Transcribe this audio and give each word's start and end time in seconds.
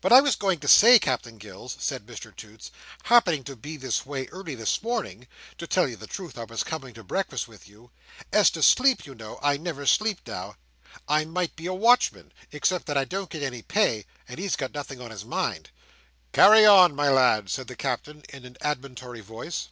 "But 0.00 0.12
I 0.12 0.20
was 0.20 0.34
going 0.34 0.58
to 0.58 0.66
say, 0.66 0.98
Captain 0.98 1.38
Gills," 1.38 1.76
said 1.78 2.04
Mr 2.04 2.34
Toots. 2.34 2.72
"Happening 3.04 3.44
to 3.44 3.54
be 3.54 3.76
this 3.76 4.04
way 4.04 4.26
early 4.32 4.56
this 4.56 4.82
morning—to 4.82 5.68
tell 5.68 5.86
you 5.86 5.94
the 5.94 6.08
truth, 6.08 6.36
I 6.36 6.42
was 6.42 6.64
coming 6.64 6.94
to 6.94 7.04
breakfast 7.04 7.46
with 7.46 7.68
you. 7.68 7.92
As 8.32 8.50
to 8.50 8.62
sleep, 8.64 9.06
you 9.06 9.14
know, 9.14 9.38
I 9.40 9.56
never 9.58 9.86
sleep 9.86 10.18
now. 10.26 10.56
I 11.06 11.24
might 11.26 11.54
be 11.54 11.66
a 11.66 11.72
Watchman, 11.74 12.32
except 12.50 12.86
that 12.86 12.98
I 12.98 13.04
don't 13.04 13.30
get 13.30 13.44
any 13.44 13.62
pay, 13.62 14.04
and 14.28 14.40
he's 14.40 14.56
got 14.56 14.74
nothing 14.74 15.00
on 15.00 15.12
his 15.12 15.24
mind." 15.24 15.70
"Carry 16.32 16.66
on, 16.66 16.92
my 16.96 17.08
lad!" 17.08 17.48
said 17.48 17.68
the 17.68 17.76
Captain, 17.76 18.24
in 18.30 18.44
an 18.44 18.56
admonitory 18.62 19.20
voice. 19.20 19.68